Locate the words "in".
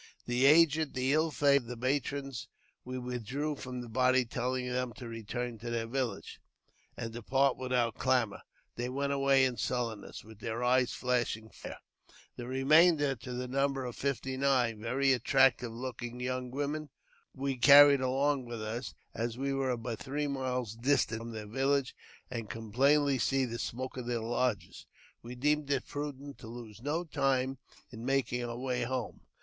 9.45-9.57, 27.91-28.03